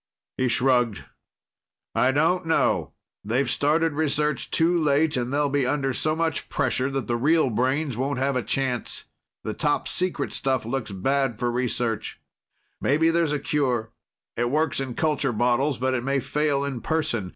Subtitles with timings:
[0.35, 1.05] He shrugged.
[1.93, 2.93] "I don't know.
[3.23, 7.51] They've started research too late and they'll be under so much pressure that the real
[7.51, 9.05] brains won't have a chance.
[9.43, 12.19] The topsecret stuff looks bad for research.
[12.81, 13.91] Maybe there's a cure.
[14.35, 17.29] It works in culture bottles, but it may fail in person.